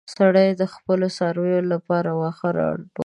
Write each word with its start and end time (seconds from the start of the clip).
سړی 0.17 0.49
د 0.61 0.63
خپلو 0.73 1.07
څارويو 1.17 1.61
لپاره 1.73 2.09
واښه 2.19 2.49
راټولول. 2.57 2.91